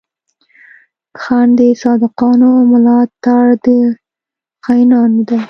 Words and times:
خنډ 1.21 1.51
د 1.57 1.61
صادقانو، 1.81 2.51
ملا 2.71 2.99
تړ 3.23 3.45
د 3.63 3.67
خاينانو 4.65 5.21
دی 5.29 5.37